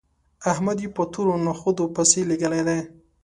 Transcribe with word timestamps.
احمد 0.51 0.77
يې 0.83 0.89
په 0.95 1.03
تورو 1.11 1.33
نخودو 1.45 1.85
پسې 1.95 2.21
لېږلی 2.29 2.61
دی 2.67 2.79